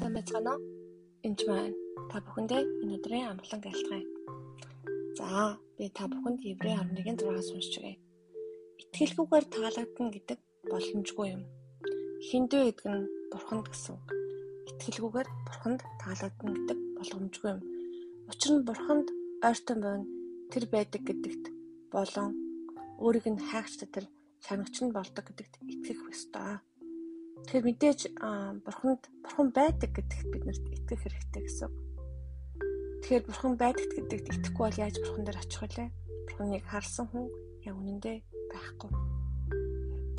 [0.00, 0.64] Сайн байцгаана уу?
[1.28, 1.76] Энд маань
[2.08, 4.02] та бүхэндээ энэ өдрийн амглан гэлтгай.
[5.18, 8.00] За, би та бүхэнд Еврей 11-6-аас уншиж өгье.
[8.80, 10.38] Итгэлгүйгээр таалагдана гэдэг
[10.72, 11.42] боломжгүй юм.
[12.28, 14.08] Хиндүү гэдэг нь бурханд гэсэн үг.
[14.72, 17.60] Итгэлгүйгээр бурханд таалагдана гэдэг боломжгүй юм.
[18.32, 19.06] Учир нь бурханд
[19.44, 20.04] ойртон байна
[20.48, 21.44] тэр байдаг гэдэгт
[21.92, 22.32] болон
[23.04, 24.08] өөрийг нь хайгч тэр
[24.48, 26.64] шагнагч нь болдог гэдэгт итгэх ёстой.
[27.46, 28.00] Тэгэхээр мэдээж
[28.64, 31.70] бурханд бурхан байдаг гэдэгт бид нарт итгэх хэрэгтэй гэсэн.
[33.00, 35.88] Тэгэхээр бурхан байдаг гэдэгт итгэхгүй бол яаж бурхан дээр очих вүлээ?
[36.28, 37.26] Бурханыг харсан хүн
[37.64, 38.16] яг үнэндээ
[38.52, 38.90] байхгүй.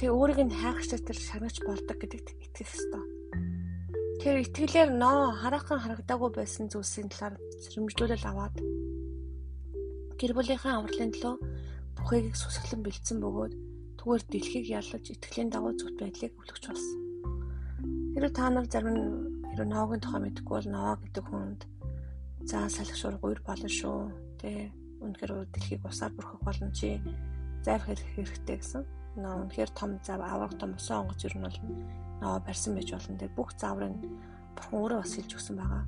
[0.02, 3.04] Тэгээ өөрийг нь хайх шатар шагнаж болдог гэдэгт итгэх ёстой.
[4.22, 8.56] Тэгэхээр итгэлээр ноо хараахан харагдаагүй байсан зүйлсийн талаар сэрэмжлүүлэл аваад
[10.18, 11.36] гэр бүлийнхаа авралын төлөө
[11.98, 13.54] бүхийг сүсгэлэн бэлдсэн бөгөөд
[13.98, 17.11] түгээр дэлхийг яллаж итгэлийн дагуу зүт байдлыг өвлөгч болсон.
[18.22, 19.06] Хэрэв та нар зарим нь
[19.50, 21.62] хэрэв ноогын тухай мэдэхгүй бол ноо гэдэг хүнд
[22.46, 24.14] за салхишуур гуйр болно шүү.
[24.38, 24.70] Тэ
[25.02, 27.02] үнэхээр дэлхийг усаар бүрхэх болно чи
[27.66, 28.86] хэрэг хэрэгтэй гэсэн.
[29.18, 31.58] Ноо үнэхээр том зав аврах том усан онгоц юу нь бол
[32.22, 33.18] ноо барьсан байж болно.
[33.18, 33.98] Тэр бүх зааврыг
[34.54, 35.84] бурхан өөрөө бас хэлж өгсөн байгаа.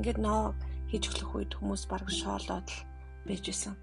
[0.00, 0.56] Ингээд ноо
[0.88, 2.80] хийж өглөх үед хүмүүс бараг шоолоод л
[3.28, 3.76] байж исэн.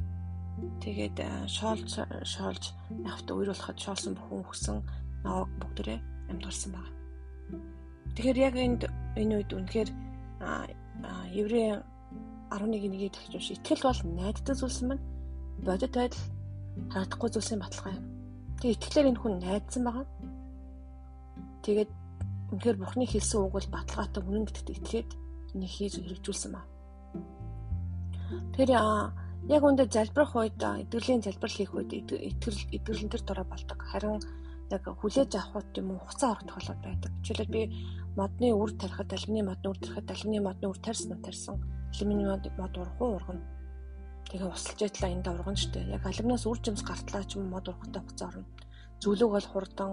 [0.81, 4.77] Тэгээд шоолж шоолж явахт үер болоход шоолсон бүхэн өгсөн
[5.21, 5.99] ноог бүгдээрээ
[6.33, 6.93] амьдгарсан байна.
[8.15, 8.81] Тэгэхээр яг энд
[9.15, 9.89] энэ үед үнэхээр
[11.33, 11.79] еврей
[12.53, 13.47] 11-ийг дахиж унш.
[13.55, 14.99] Итгэл бол найддаг зүйлс юм.
[15.65, 16.23] Бодит байдал
[16.93, 18.05] харадахгүй зүйлсийн баталгаа юм.
[18.61, 20.05] Тэгээ итгэлээр энэ хүн найдсан байгаа.
[21.65, 21.91] Тэгээд
[22.53, 25.09] үнэхээр Бурхны хэлсэн үг бол баталгаатай үнэн гэдэгт итгээд
[25.57, 26.61] энийг хийж хэрэгжүүлсэн ба.
[28.53, 33.79] Тэр яг үүндээ залбирах үед итгэлийн залбирал хийх үед итгэл итгэрлэн төр дорой болдог.
[33.81, 34.21] Харин
[34.73, 37.11] яг хүлээж авах юм уу хуцаа орох тохиолдол байдаг.
[37.21, 37.61] Жишээлбэл би
[38.17, 41.61] модны үр тарихад алюминий модны үр тарихад алюминий модны үр тарьсан тарьсан
[41.93, 43.45] алюминий мод ургуу ургана.
[44.29, 45.93] Тэгээ усалж ятлаа энд ургана штэ.
[45.93, 48.45] Яг алюминиас үр жимс гартлаа ч юм мод ургатай хуцаа орно.
[49.01, 49.91] Зүлэг бол хурдан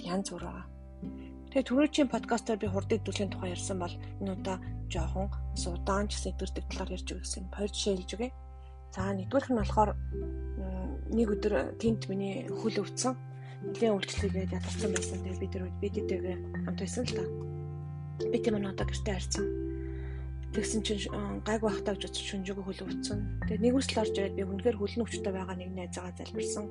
[0.00, 0.66] янз бүр байгаа.
[1.52, 4.56] Тэгээ түрүүчийн подкастаар би хурдыг дүлийн тухай ярьсан бол энэ удаа
[4.88, 7.44] жоохон судаан ч гэсэн идэвхтэй талаар ярьж өгөх гэсэн.
[7.52, 8.30] Хоёр жишээ хэлж өгье.
[8.96, 9.90] За нэгдүгээрх нь болохоор
[11.12, 13.12] нэг өдөр тент миний хөл өвдсөн
[13.62, 15.18] нэлийн үйлчлэгээд ядарсан байсан.
[15.22, 17.24] Тэгээ бид нар бид эдгээр хамт байсан л та.
[18.30, 19.46] Би тийм нь одоо гэртээ харсан.
[20.52, 21.08] Тэгсэн чинь
[21.46, 23.20] гайг байхдаа гэж утсан шүнжээгөө хөл өвцөн.
[23.48, 26.66] Тэгээ нэг үсэл орж ирээд би үнэхээр хөлн өвчтэй байгаа нэг найзаагаа залбирсан.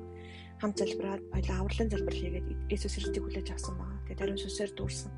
[0.62, 3.98] Хамт залбираад баялаа авралын залбир хийгээд Есүс Христийг хүлээж авсан байгаа.
[4.06, 5.10] Тэгээ даруй сүсээр дүүрсэн.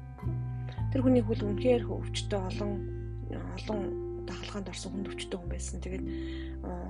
[0.96, 2.72] Тэр хүний хөл үнэхээр өвчтэй олон
[3.52, 4.03] олон
[4.34, 5.78] дагалгаанд орсон хүнд өвчтэй хүн байсан.
[5.78, 6.04] Тэгээд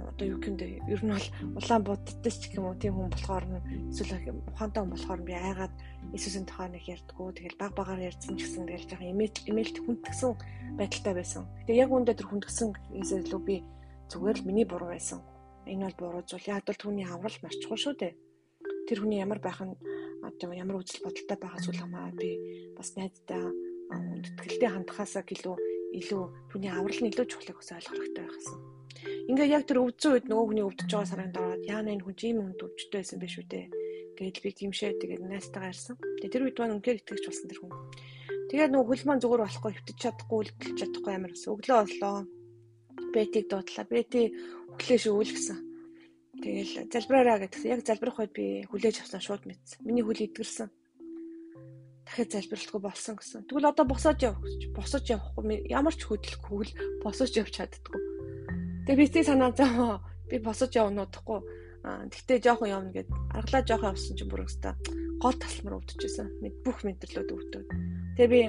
[0.08, 1.28] одоо юу гэмдэ ер нь бол
[1.60, 3.60] улаан буддтай ч гэх юм уу тийм хүн болохоор нь
[3.92, 5.74] эсвэл ухаантай хүн болохоор би айгаад
[6.16, 7.28] Иесусийн тухай нэг ярьдгүү.
[7.36, 10.32] Тэгэл баг багаар ярьсан ч гэсэн тэгэл жоохон имэйл имэйлт хүндгсэн
[10.78, 11.42] байдалтай байсан.
[11.60, 13.56] Гэтэ яг үүндээ тэр хүндгсэн гэсээс лөө би
[14.08, 15.20] зүгээр л миний буруу байсан.
[15.66, 16.48] Энэ бол буруу зүйл.
[16.48, 18.12] Яг бол түүний аврал марчгүй шүү дээ.
[18.88, 19.74] Тэр хүний ямар байх нь
[20.22, 23.42] одоо ямар үзэл бодолтой байгаас үл хамаа би бас найзтай
[23.90, 25.56] үндтгэлтэй хандхаасаа гэлөө
[25.98, 28.58] илүү түүний аврал нь илүү чухлыг ус ойлгох хэрэгтэй байсан.
[29.30, 32.38] Ингээ яг тэр өвдсөн үед нөгөө хүний өвдөж байгаа саранд ороод яана энэ хүн ийм
[32.42, 33.60] хүнд өвчтэй байсан биш үү те.
[34.18, 35.96] Гэтэл би гимшээ тэгээд найстайгаа ярьсан.
[36.20, 37.72] Тэгээд тэр үед маань үнээр итгэж болсон тэр хүн.
[38.50, 41.52] Тэгээд нөгөө хөл маань зүгээр болохгүй хөвтөж чадахгүй үлдэлж чадахгүй амар гэсэн.
[41.54, 42.16] Өглөө боллоо.
[43.14, 43.84] Бэтиг дуудлаа.
[43.90, 44.20] Бэти
[44.76, 45.58] өглөө шүүл гэсэн.
[46.44, 47.72] Тэгэл залбираараа гэдгсэн.
[47.74, 49.82] Яг залбирах үед би хүлээж авсан шууд мэдсэн.
[49.82, 50.68] Миний хөл идгэрсэн
[52.04, 53.48] дахиад залбиралтгүй болсон гэсэн.
[53.48, 54.60] Тэгвэл одоо босоод яв гэж.
[54.76, 56.72] Босож явахгүй ямар ч хөдөлгөхгүй л
[57.04, 58.00] босож явж чаддгүй.
[58.86, 61.40] Тэгээ би тийм санаа заа би босож явна удахгүй.
[61.84, 64.76] Тэгтээ жоохон явна гэд аргалаа жоохон явсан чинь бүр өстой
[65.24, 66.28] гол тасалмар өвдөжсэн.
[66.60, 67.62] Бүх мэдрэлүүд өвдөв.
[68.20, 68.40] Тэгээ би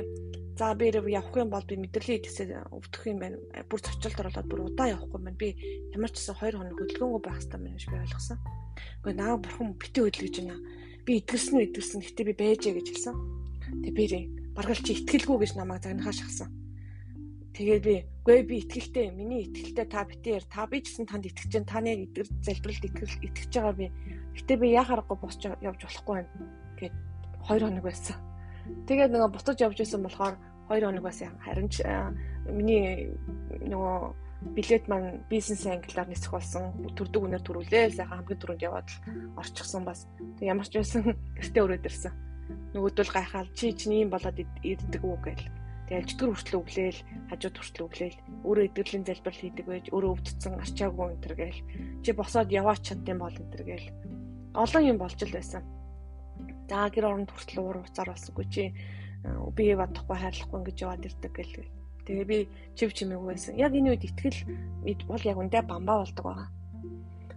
[0.59, 3.39] за би явах юм бол би мэдрэлийн идэсээ өвдөх юм байна.
[3.71, 5.39] Бүр зочилд оролоод бүр удаа явахгүй юм байна.
[5.39, 5.55] Би
[5.95, 8.39] ямар ч гэсэн 2 хоног хөдөлгөөнгөө байх хэрэгтэй байна гэж би ойлгосон.
[9.03, 10.57] Гэхдээ наа бурхан битээ хөдөл гэж байна.
[11.07, 11.99] Би идгэрсэн үү идгэрсэн.
[12.03, 13.15] Гэтэ би байжээ гэж хэлсэн.
[13.71, 14.05] Тэг би
[14.55, 16.49] баргал чи итгэлгүй гэж намайг загнахаа шахсан.
[17.55, 21.51] Тэгээд би үгүй би итгэлтэй миний итгэлтэй та битээр та би ч гэсэн танд итгэж
[21.51, 23.87] чинь таны итгэл залбиралд итгэл итгэж байгаа би.
[24.35, 26.31] Гэтэ би яхаарахгүй босч явж болохгүй байна
[26.79, 26.95] гэд
[27.47, 28.19] 2 хоног байсан.
[28.87, 30.35] Тэгээд нөгөө буцаж явж исэн болохоор
[30.67, 31.31] 2 хоног байсан.
[31.39, 31.79] Харин ч
[32.51, 33.11] миний
[33.63, 36.75] нөгөө билет маань бизнес англиар нисэх болсон.
[36.91, 37.95] Төрдөг үнээр төрүүлээ.
[37.95, 38.89] Сайхан хамгийн түрүүнд яваад
[39.39, 40.11] орчихсон бас.
[40.35, 42.34] Тэг ямар ч байсан гэртээ өрөөд ирсэн
[42.73, 45.45] нөгөөдөл гайхаал чи чинь ийм болоод иддэг үү гээл.
[45.85, 46.99] Тэгэл чөтгөр хүртэл өглөөл,
[47.29, 51.61] хажууд хүртэл өглөөл, өөрөө эдгэрлийн залбирал хийдэг байж, өөрөө өвдцэн арчаагүй энэ төр гээл.
[52.01, 53.87] Чи босоод яваач чаддсан бол энэ төр гээл.
[54.57, 55.61] Олон юм болж л байсан.
[56.65, 58.63] За гэр оронд хүртэл уур уцаар болсонгүй чи
[59.53, 61.69] би бодохгүй хайрлахгүй ингэж яваад ирдэг гэл.
[62.05, 62.37] Тэгээ би
[62.73, 63.53] чив чимээгүй байсан.
[63.57, 64.41] Яг энэ үед итгэл
[65.05, 66.49] бол яг үндэ бамбаа болдог байгаа.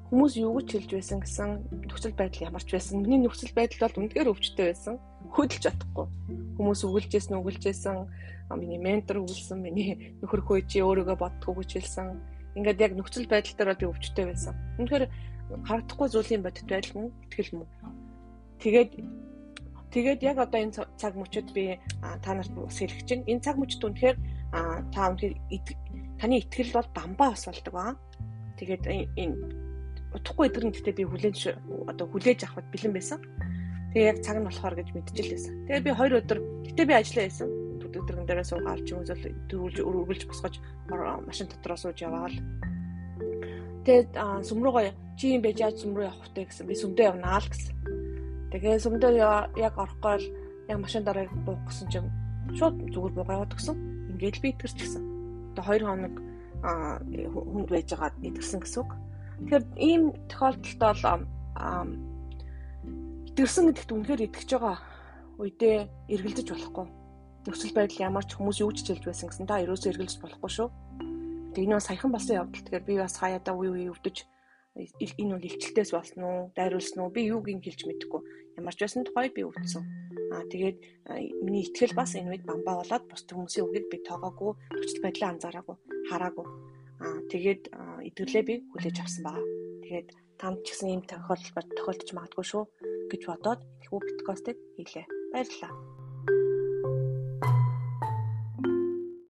[0.09, 1.51] Хүмүүс юу гэж хэлж байсан гэсэн
[1.85, 3.05] нөхцөл байдал ямарч байсан.
[3.05, 4.97] Миний нөхцөл байдал бол үнэхээр өвчтөй байсан.
[5.37, 6.07] Хөдөлж чадахгүй.
[6.57, 7.97] Хүмүүс үгэлжсэн үгэлжсэн
[8.57, 12.17] миний ментор үгэлсэн, миний нөхөр хөө чи өөрийгөө боддгоо гэж хэлсэн.
[12.57, 14.57] Ингээд яг нөхцөл байдал дээр би өвчтөй байсан.
[14.81, 15.05] Үнэхээр
[15.69, 17.69] харагдахгүй зүйлийн бодит байдал мөн итгэл мөн.
[18.65, 18.91] Тэгээд
[19.93, 23.85] тэгээд яг одоо энэ цаг мөчид би та нарт бас хэлэх чинь энэ цаг мөчид
[23.85, 24.17] үнэхээр
[24.89, 25.35] та үнэхээр
[26.17, 27.93] таны итгэл бол бамбаа бас болдог аа.
[28.57, 29.68] Тэгээд энэ
[30.15, 31.39] удахгүй эдгэрэн гэхдээ би хүлээж
[31.91, 33.21] одоо хүлээж авахд бэлэн байсан.
[33.93, 35.55] Тэгээ яг цаг нь болохоор гэж мэдчихлээсэн.
[35.69, 36.39] Тэгээ би 2 өдөр
[36.69, 37.49] гэтээ би ажиллаа байсан.
[37.89, 39.09] Өдрөн дээрээ суугаад ч юм уу
[39.49, 40.55] дөрвөлж өргөлж босгож
[41.25, 42.37] машин дотроо сууж яваал.
[43.89, 44.13] Тэгээд
[44.45, 46.69] сүмрүүгөө чи юм байж яаж сүмрүү явах вэ гэсэн.
[46.69, 47.75] Би сүмдөө явнаа л гэсэн.
[48.53, 49.13] Тэгээ сүмдөө
[49.57, 50.27] яг орохгүй л
[50.69, 52.13] яг машин дараа буух гэсэн чинь
[52.61, 53.77] шууд зүгээр буугаад өгсөн.
[54.13, 55.05] Ингээд л би итгэрч гисэн.
[55.57, 56.15] Одоо 2 хоног
[56.63, 58.93] хүнд байж байгаа идэрсэн гэсэн үг.
[59.39, 61.23] Тэгэхээр ийм тохиолдолд бол
[63.31, 64.77] итгэрсэн гэдэгт үнэхээр итгэж байгаа
[65.39, 65.79] үедээ
[66.11, 66.87] эргэлдэж болохгүй.
[67.47, 70.69] Нөхцөл байдал ямар ч хүмүүс юу ч хэлж байсан гэсэн та ерөөсөө эргэлдэж болохгүй шүү.
[71.55, 72.65] Тэгээ энэ бас саяхан болсон явдал.
[72.67, 74.17] Тэгэхээр би бас хаяада уу уу өвдөж
[75.23, 77.15] энэ бол илчлэлтээс болсон уу, дайруулсан уу?
[77.15, 78.23] Би юуг ин хэлж мэдэхгүй.
[78.59, 79.87] Ямар ч байсан тухай би өвдсөн.
[80.35, 80.79] Аа тэгээд
[81.47, 85.77] миний итгэл бас энэ үед бамбаа болоод бус хүмүүсийн үгийг би тоогоогүй, нөхцөл байдлаа анзаараагүй,
[86.11, 86.47] хараагүй
[87.03, 87.63] Аа тэгээд
[88.09, 89.41] идэвхлээ би хүлээж авсан баа.
[89.85, 90.09] Тэгээд
[90.41, 92.65] танд ч гэсэн ийм тохиолдол тохиолдож магадгүй шүү
[93.11, 95.07] гэж бодоод тэгвэл подкастыг хийлээ.
[95.33, 95.98] Баярлалаа.